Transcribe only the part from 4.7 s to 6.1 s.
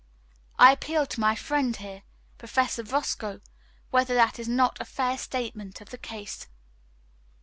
a fair statement of the